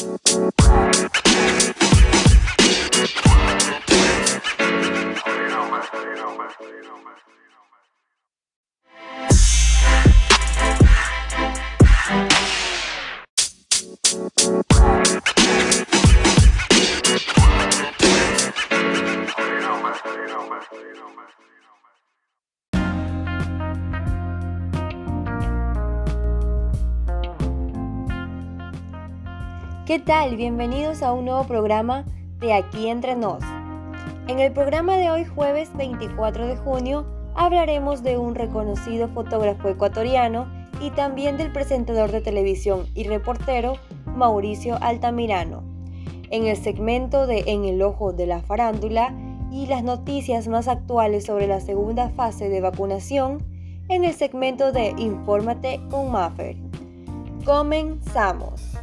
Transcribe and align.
Bye. 0.00 1.09
¿Qué 29.90 29.98
tal? 29.98 30.36
Bienvenidos 30.36 31.02
a 31.02 31.12
un 31.12 31.24
nuevo 31.24 31.42
programa 31.42 32.04
de 32.38 32.52
Aquí 32.52 32.86
entre 32.86 33.16
nos. 33.16 33.42
En 34.28 34.38
el 34.38 34.52
programa 34.52 34.96
de 34.96 35.10
hoy, 35.10 35.24
jueves 35.24 35.68
24 35.76 36.46
de 36.46 36.56
junio, 36.56 37.04
hablaremos 37.34 38.04
de 38.04 38.16
un 38.16 38.36
reconocido 38.36 39.08
fotógrafo 39.08 39.68
ecuatoriano 39.68 40.46
y 40.80 40.90
también 40.90 41.36
del 41.38 41.50
presentador 41.50 42.12
de 42.12 42.20
televisión 42.20 42.86
y 42.94 43.02
reportero 43.02 43.78
Mauricio 44.06 44.78
Altamirano. 44.80 45.64
En 46.30 46.46
el 46.46 46.56
segmento 46.56 47.26
de 47.26 47.42
En 47.48 47.64
el 47.64 47.82
ojo 47.82 48.12
de 48.12 48.26
la 48.26 48.42
farándula 48.42 49.12
y 49.50 49.66
las 49.66 49.82
noticias 49.82 50.46
más 50.46 50.68
actuales 50.68 51.24
sobre 51.24 51.48
la 51.48 51.58
segunda 51.58 52.10
fase 52.10 52.48
de 52.48 52.60
vacunación, 52.60 53.42
en 53.88 54.04
el 54.04 54.14
segmento 54.14 54.70
de 54.70 54.94
Infórmate 54.98 55.80
con 55.90 56.12
Maffer. 56.12 56.54
Comenzamos. 57.44 58.79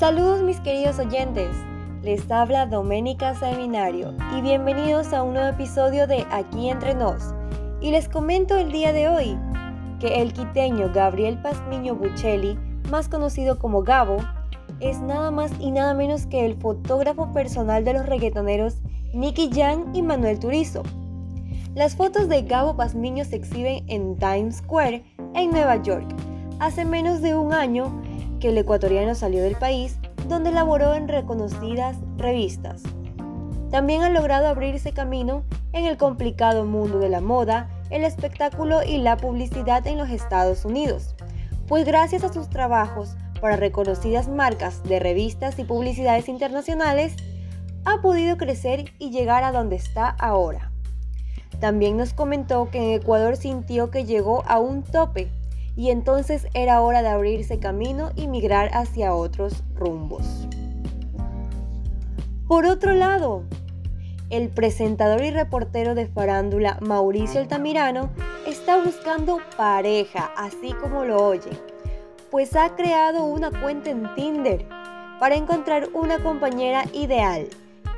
Saludos 0.00 0.42
mis 0.42 0.58
queridos 0.60 0.98
oyentes, 0.98 1.54
les 2.02 2.30
habla 2.30 2.64
Doménica 2.64 3.34
Seminario 3.34 4.14
y 4.34 4.40
bienvenidos 4.40 5.12
a 5.12 5.22
un 5.22 5.34
nuevo 5.34 5.50
episodio 5.50 6.06
de 6.06 6.24
Aquí 6.30 6.70
entre 6.70 6.94
nos. 6.94 7.34
Y 7.82 7.90
les 7.90 8.08
comento 8.08 8.56
el 8.56 8.72
día 8.72 8.94
de 8.94 9.10
hoy 9.10 9.38
que 10.00 10.22
el 10.22 10.32
quiteño 10.32 10.90
Gabriel 10.94 11.36
Pazmiño 11.42 11.96
Buccelli, 11.96 12.58
más 12.90 13.10
conocido 13.10 13.58
como 13.58 13.82
Gabo, 13.82 14.16
es 14.80 14.98
nada 15.00 15.30
más 15.30 15.52
y 15.60 15.70
nada 15.70 15.92
menos 15.92 16.24
que 16.24 16.46
el 16.46 16.54
fotógrafo 16.54 17.30
personal 17.34 17.84
de 17.84 17.92
los 17.92 18.06
reggaetoneros 18.06 18.78
Nicky 19.12 19.50
Jam 19.52 19.94
y 19.94 20.00
Manuel 20.00 20.38
Turizo. 20.38 20.82
Las 21.74 21.94
fotos 21.94 22.26
de 22.30 22.40
Gabo 22.40 22.74
Pazmiño 22.74 23.26
se 23.26 23.36
exhiben 23.36 23.84
en 23.86 24.16
Times 24.16 24.56
Square, 24.56 25.04
en 25.34 25.50
Nueva 25.50 25.76
York. 25.82 26.06
Hace 26.58 26.86
menos 26.86 27.20
de 27.20 27.34
un 27.34 27.52
año 27.52 27.99
que 28.40 28.48
el 28.48 28.58
ecuatoriano 28.58 29.14
salió 29.14 29.42
del 29.42 29.54
país, 29.54 29.98
donde 30.28 30.50
laboró 30.50 30.94
en 30.94 31.06
reconocidas 31.06 31.96
revistas. 32.16 32.82
También 33.70 34.02
ha 34.02 34.10
logrado 34.10 34.48
abrirse 34.48 34.92
camino 34.92 35.44
en 35.72 35.84
el 35.84 35.96
complicado 35.96 36.64
mundo 36.64 36.98
de 36.98 37.08
la 37.08 37.20
moda, 37.20 37.70
el 37.90 38.02
espectáculo 38.02 38.82
y 38.82 38.98
la 38.98 39.16
publicidad 39.16 39.86
en 39.86 39.98
los 39.98 40.10
Estados 40.10 40.64
Unidos, 40.64 41.14
pues 41.68 41.84
gracias 41.84 42.24
a 42.24 42.32
sus 42.32 42.50
trabajos 42.50 43.16
para 43.40 43.56
reconocidas 43.56 44.28
marcas 44.28 44.82
de 44.82 44.98
revistas 44.98 45.58
y 45.58 45.64
publicidades 45.64 46.28
internacionales, 46.28 47.14
ha 47.84 48.02
podido 48.02 48.36
crecer 48.36 48.92
y 48.98 49.10
llegar 49.10 49.44
a 49.44 49.52
donde 49.52 49.76
está 49.76 50.08
ahora. 50.18 50.72
También 51.60 51.96
nos 51.96 52.12
comentó 52.12 52.70
que 52.70 52.78
en 52.78 53.00
Ecuador 53.00 53.36
sintió 53.36 53.90
que 53.90 54.04
llegó 54.04 54.42
a 54.46 54.58
un 54.58 54.82
tope 54.82 55.30
y 55.80 55.90
entonces 55.90 56.46
era 56.52 56.82
hora 56.82 57.00
de 57.00 57.08
abrirse 57.08 57.58
camino 57.58 58.10
y 58.14 58.28
migrar 58.28 58.68
hacia 58.74 59.14
otros 59.14 59.64
rumbos. 59.74 60.46
Por 62.46 62.66
otro 62.66 62.92
lado, 62.92 63.44
el 64.28 64.50
presentador 64.50 65.24
y 65.24 65.30
reportero 65.30 65.94
de 65.94 66.06
farándula 66.06 66.76
Mauricio 66.82 67.40
Altamirano 67.40 68.10
está 68.46 68.76
buscando 68.84 69.38
pareja, 69.56 70.30
así 70.36 70.74
como 70.74 71.06
lo 71.06 71.16
oye, 71.16 71.48
pues 72.30 72.54
ha 72.56 72.76
creado 72.76 73.24
una 73.24 73.50
cuenta 73.50 73.88
en 73.88 74.14
Tinder 74.14 74.66
para 75.18 75.36
encontrar 75.36 75.88
una 75.94 76.22
compañera 76.22 76.84
ideal, 76.92 77.48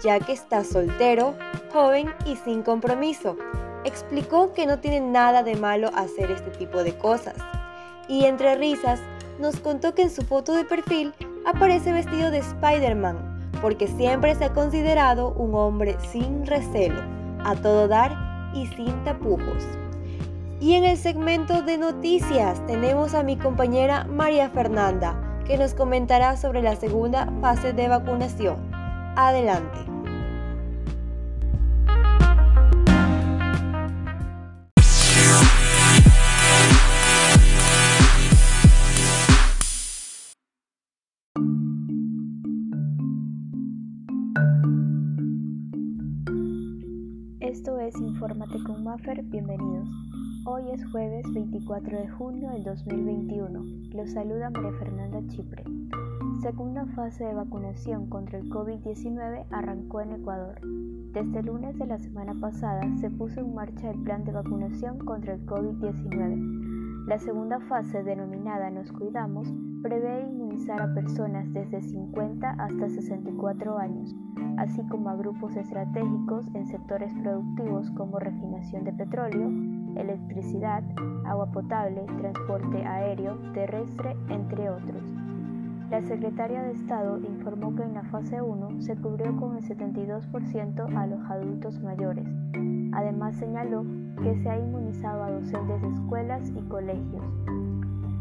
ya 0.04 0.20
que 0.20 0.34
está 0.34 0.62
soltero, 0.62 1.34
joven 1.72 2.14
y 2.26 2.36
sin 2.36 2.62
compromiso. 2.62 3.36
Explicó 3.84 4.52
que 4.52 4.66
no 4.66 4.78
tiene 4.78 5.00
nada 5.00 5.42
de 5.42 5.56
malo 5.56 5.90
hacer 5.96 6.30
este 6.30 6.52
tipo 6.52 6.84
de 6.84 6.96
cosas 6.96 7.34
y 8.12 8.26
entre 8.26 8.56
risas 8.56 9.00
nos 9.40 9.58
contó 9.58 9.94
que 9.94 10.02
en 10.02 10.10
su 10.10 10.20
foto 10.20 10.52
de 10.52 10.66
perfil 10.66 11.14
aparece 11.46 11.94
vestido 11.94 12.30
de 12.30 12.38
Spider-Man, 12.38 13.50
porque 13.62 13.88
siempre 13.88 14.34
se 14.34 14.44
ha 14.44 14.52
considerado 14.52 15.30
un 15.30 15.54
hombre 15.54 15.96
sin 16.12 16.46
recelo, 16.46 17.00
a 17.42 17.54
todo 17.54 17.88
dar 17.88 18.12
y 18.52 18.66
sin 18.66 19.02
tapujos. 19.04 19.64
Y 20.60 20.74
en 20.74 20.84
el 20.84 20.98
segmento 20.98 21.62
de 21.62 21.78
noticias 21.78 22.64
tenemos 22.66 23.14
a 23.14 23.22
mi 23.22 23.38
compañera 23.38 24.04
María 24.04 24.50
Fernanda, 24.50 25.40
que 25.46 25.56
nos 25.56 25.72
comentará 25.72 26.36
sobre 26.36 26.60
la 26.60 26.76
segunda 26.76 27.32
fase 27.40 27.72
de 27.72 27.88
vacunación. 27.88 28.56
Adelante. 29.16 29.91
Esto 47.62 47.78
es 47.78 47.94
Infórmate 48.00 48.60
con 48.64 48.82
Maffer, 48.82 49.22
bienvenidos. 49.22 49.88
Hoy 50.46 50.64
es 50.72 50.84
jueves 50.90 51.24
24 51.32 51.96
de 51.96 52.08
junio 52.08 52.50
del 52.50 52.64
2021. 52.64 53.64
Los 53.94 54.10
saluda 54.10 54.50
María 54.50 54.72
Fernanda 54.80 55.20
Chipre. 55.28 55.62
Segunda 56.42 56.86
fase 56.86 57.24
de 57.24 57.34
vacunación 57.34 58.10
contra 58.10 58.40
el 58.40 58.50
COVID-19 58.50 59.46
arrancó 59.52 60.00
en 60.00 60.10
Ecuador. 60.10 60.60
Desde 61.12 61.38
el 61.38 61.46
lunes 61.46 61.78
de 61.78 61.86
la 61.86 62.00
semana 62.00 62.34
pasada 62.40 62.82
se 62.96 63.10
puso 63.10 63.38
en 63.38 63.54
marcha 63.54 63.92
el 63.92 64.02
plan 64.02 64.24
de 64.24 64.32
vacunación 64.32 64.98
contra 64.98 65.34
el 65.34 65.46
COVID-19. 65.46 67.06
La 67.06 67.20
segunda 67.20 67.60
fase, 67.60 68.02
denominada 68.02 68.70
Nos 68.70 68.90
Cuidamos, 68.90 69.46
prevé 69.82 70.22
inmunizar 70.22 70.80
a 70.80 70.94
personas 70.94 71.52
desde 71.52 71.82
50 71.82 72.50
hasta 72.50 72.88
64 72.88 73.78
años 73.78 74.14
así 74.58 74.82
como 74.88 75.10
a 75.10 75.16
grupos 75.16 75.56
estratégicos 75.56 76.46
en 76.54 76.66
sectores 76.66 77.12
productivos 77.14 77.90
como 77.92 78.18
refinación 78.18 78.84
de 78.84 78.92
petróleo, 78.92 79.50
electricidad, 79.96 80.82
agua 81.24 81.50
potable, 81.50 82.02
transporte 82.18 82.84
aéreo, 82.84 83.38
terrestre, 83.52 84.16
entre 84.28 84.70
otros. 84.70 85.02
La 85.90 86.00
secretaria 86.02 86.62
de 86.62 86.72
Estado 86.72 87.18
informó 87.18 87.74
que 87.74 87.82
en 87.82 87.94
la 87.94 88.04
fase 88.04 88.40
1 88.40 88.80
se 88.80 88.96
cubrió 88.96 89.36
con 89.36 89.56
el 89.56 89.62
72% 89.62 90.96
a 90.96 91.06
los 91.06 91.20
adultos 91.30 91.80
mayores. 91.82 92.26
Además 92.92 93.36
señaló 93.36 93.84
que 94.22 94.36
se 94.36 94.48
ha 94.48 94.58
inmunizado 94.58 95.24
a 95.24 95.30
docentes 95.30 95.82
de 95.82 95.88
escuelas 95.88 96.50
y 96.56 96.62
colegios. 96.62 97.61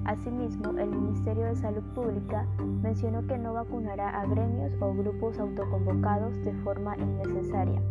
Asimismo, 0.06 0.78
el 0.80 0.90
Ministerio 0.90 1.46
de 1.46 1.56
Salud 1.56 1.84
Pública 1.94 2.48
mencionó 2.82 3.26
que 3.28 3.38
no 3.38 3.54
vacunará 3.54 4.10
a 4.20 4.26
gremios 4.26 4.74
o 4.82 4.94
grupos 4.94 5.40
autoconvocados 5.40 6.34
de 6.44 6.54
forma 6.64 6.98
innecesaria 6.98 7.82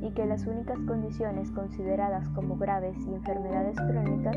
y 0.00 0.10
que 0.12 0.26
las 0.26 0.46
únicas 0.46 0.78
condiciones 0.86 1.50
consideradas 1.50 2.28
como 2.30 2.56
graves 2.56 2.96
y 3.06 3.14
enfermedades 3.14 3.76
crónicas 3.76 4.36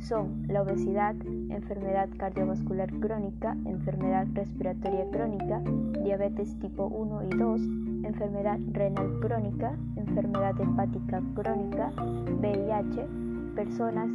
son 0.00 0.44
la 0.48 0.62
obesidad, 0.62 1.14
enfermedad 1.50 2.08
cardiovascular 2.18 2.92
crónica, 3.00 3.56
enfermedad 3.64 4.26
respiratoria 4.34 5.08
crónica, 5.10 5.60
diabetes 6.02 6.58
tipo 6.58 6.86
1 6.86 7.22
y 7.24 7.36
2, 7.36 7.60
enfermedad 8.04 8.58
renal 8.72 9.18
crónica, 9.20 9.76
enfermedad 9.96 10.60
hepática 10.60 11.22
crónica, 11.34 11.92
VIH, 12.40 13.06
personas 13.54 14.08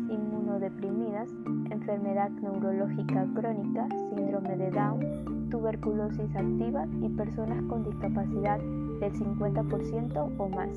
inmunodeprimidas, 0.54 1.30
enfermedad 1.72 2.30
neurológica 2.30 3.26
crónica, 3.34 3.88
síndrome 4.10 4.56
de 4.56 4.70
Down, 4.70 5.50
tuberculosis 5.50 6.36
activa 6.36 6.86
y 7.02 7.10
personas 7.10 7.64
con 7.64 7.84
discapacidad 7.84 8.60
del 8.60 9.12
50% 9.14 10.32
o 10.38 10.50
más. 10.50 10.70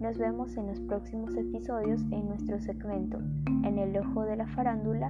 Nos 0.00 0.18
vemos 0.18 0.54
en 0.58 0.66
los 0.66 0.80
próximos 0.80 1.34
episodios 1.34 2.02
en 2.10 2.28
nuestro 2.28 2.60
segmento 2.60 3.18
En 3.64 3.78
el 3.78 3.96
ojo 3.96 4.24
de 4.24 4.36
la 4.36 4.46
farándula 4.48 5.08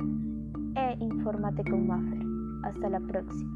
e 0.76 0.96
Infórmate 1.00 1.64
con 1.64 1.86
Maffer. 1.88 2.22
Hasta 2.62 2.88
la 2.88 3.00
próxima. 3.00 3.50